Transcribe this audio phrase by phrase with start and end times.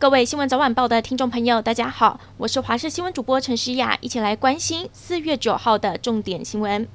[0.00, 6.86] 各位新闻早晚报的听众朋友，大家好，我是华视新闻主播陈诗雅，一起来关心四月九号的重点新闻。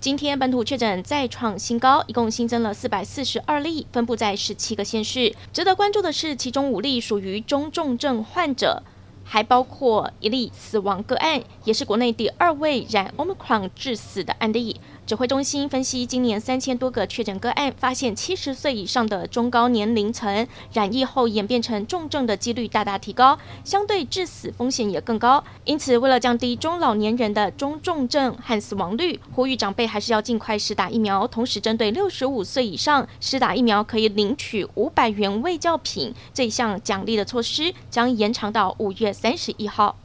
[0.00, 5.36] 今天本土确诊再创新高，一共新增了四百四十二例，分布在十七个县市。
[5.52, 8.82] 值得关注的是，其中五例属于中重症患者，
[9.28, 14.80] 还包括一例死亡个案，也是国内第二位染 Omicron 致死的案例。
[15.04, 25.44] 指挥中心分析，今年三千多个确诊个案，发现七十岁以上的中高年龄层染疫后演变成重症的几率大大提高，相对致死风险也更高。
[25.64, 31.24] 因此，为了降低中老年人的中重症和死亡率，呼吁长辈还是要尽快施打疫苗。
[31.28, 39.96] 同时，针对六十五岁以上施打疫苗可以领取五百元卫教品这一项奖励的措施，将延长到五月三十一号。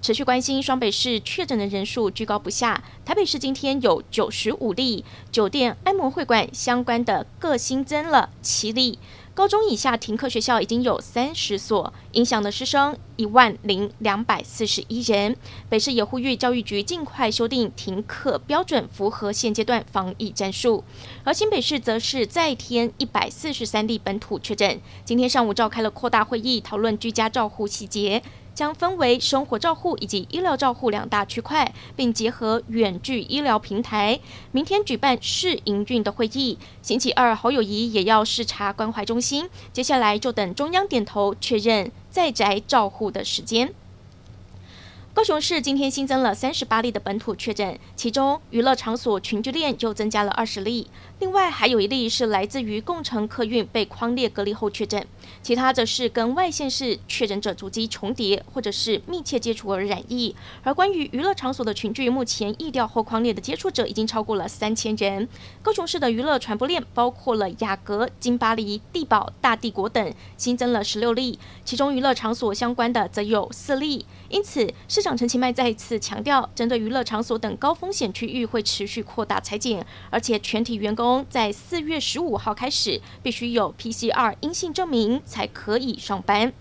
[0.00, 9.00] 持续关心双北市确诊的人数居高不下，台北市今天有九十五例，酒店、按摩会馆相关的各新增了七例，
[9.38, 15.36] 高中以下停课学校已经有三十所，影响的师生一万零两百四十一人。
[15.68, 20.82] 北市也呼吁教育局尽快修订停课标准，符合现阶段防疫战术。
[21.22, 28.20] 而新北市则是再添一百四十三例本土确诊，今天上午召开了扩大会议，讨论居家照护细节。
[28.58, 34.18] 将分为生活照护以及医疗照护两大区块，并结合远距医疗平台。
[34.50, 39.48] 明天举办试营运的会议，星期二侯友谊也要视察关怀中心。
[39.72, 43.72] 接下来就等中央点头确认在宅照护的时间。
[45.18, 50.86] 高雄市今天新增了三十八例的本土确诊，其中娱乐场所群聚链又增加了二十例，
[51.18, 55.04] 另外还有一例是来自于共乘客运被框列隔离后确诊，
[55.42, 60.36] 其他则是跟外县市确诊者足迹重叠或者是密切接触而染疫。
[60.62, 65.28] 而关于娱乐场所的群聚，目前疫调后框列的接触者已经超过了三千人。
[65.60, 74.06] 高雄市的娱乐传播链包括了雅阁、金巴黎、地堡、大帝国等，新增了十六例，其中娱乐场所相关的则有四例。
[74.28, 86.52] 因此，市长陈其迈再次强调，针对娱乐场所等高风险区域会持续扩大裁减，而且全体员工在四月十五号开始必须有 PCR 阴性证明才可以上班。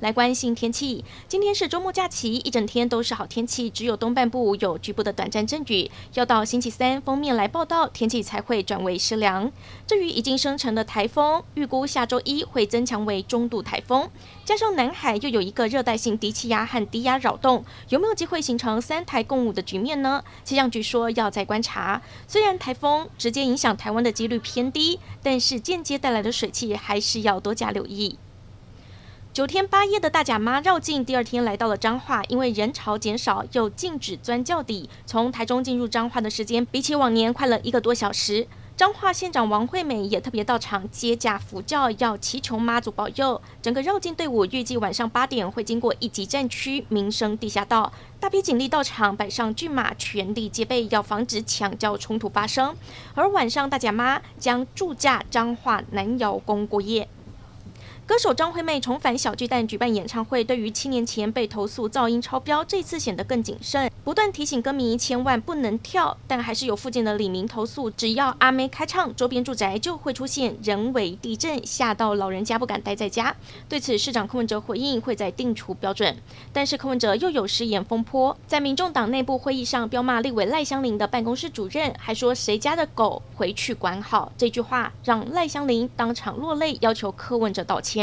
[0.00, 5.90] 来关心天气，今天是周末假期，一整天都是好天气，只有东半部有局部的短暂阵雨。
[6.14, 9.52] 要到星期三，封面来报道，天气才会转为湿凉。
[9.86, 14.08] 至于已经生成的台风，预估下周一会增强为中度台风，
[14.42, 20.24] 加上南海又有一个热带性低气压和低压扰动，有没有机会形成三台共舞的局面呢？
[20.42, 22.00] 气象局说要再观察。
[22.26, 28.16] 虽然台风直接影响台湾的几率偏低，但是间接带来的水汽还是要多加留意。
[29.32, 38.48] 九天八夜的大甲妈绕境，第二天来到了彰化，因为人潮减少，又禁止钻轿底，从台中进入彰化的时间比起往年快了一个多小时。
[38.76, 43.40] 彰化县长王惠美也特别到场接驾扶轿，要祈求妈祖保佑。
[43.62, 52.74] 整个绕境队伍预计晚上八点会经过一级战区民生地下道，大批警力到场，摆上骏马，全力戒备，要防止抢教冲突发生。
[53.14, 57.08] 而晚上大甲妈将驻驾彰化南瑶宫过夜。
[58.10, 66.16] 歌手张惠妹重返小巨蛋举办演唱会，对于七年前被投诉噪音超标，这次显得更谨慎，不断提醒歌迷千万不能跳。
[66.26, 73.32] 但还是有附近的李明投诉，只要阿妹开唱，周边住宅就会出现人为地震，吓到老人家不敢待在家。
[73.68, 76.16] 对此，市长柯文哲回应会再定出标准。
[76.52, 84.32] 但是柯文哲又有失言风波，在民众党内部会议上彪骂立委赖香伶的办公室主任，还说谁家的狗回去管好。
[84.36, 87.99] 这句话让赖香伶当场落泪，要求柯文哲道歉。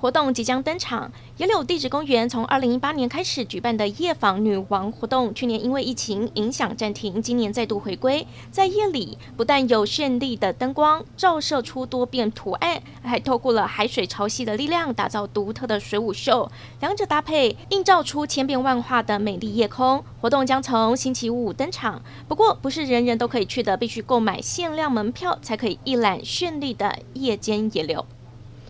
[0.00, 8.26] 活动即将登场，野柳地质公园从二零一八年开始举办的夜访女王活动，去年因为疫情影响暂停，今年再度回归。
[8.50, 16.50] 在夜里，不但有绚丽的灯光照射出多变图案，还透过了海水潮汐的力量，打造独特的水舞秀，
[16.80, 20.04] 两者搭配映照出千变万化的美丽夜空。
[20.20, 28.04] 活动将从星期五登场，不过不是人人都可以去的，必须购买限量门票才可以一览绚丽的夜间野柳。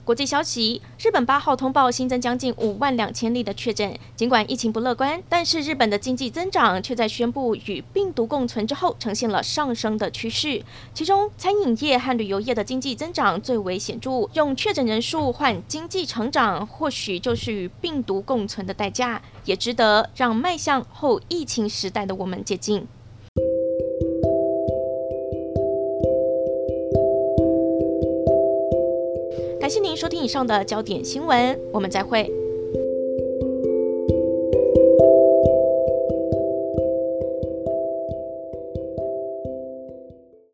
[0.04, 3.96] 国际消息：日本八号通报新增将近五万两千例的确诊。
[4.16, 10.60] 尽管疫情不乐观，但是日本的经济增长却在宣布与病毒共存之后呈现了上升的趋势。
[10.92, 14.28] 其中，餐饮业和旅游业的经济增长最为显著。
[14.32, 22.88] 用确诊人数换经济成长，或许就是与病毒共存的代价，也值得让迈向后疫情时代的我们接近。
[29.72, 32.41] 谢您收听以上的焦点新闻，我们再会。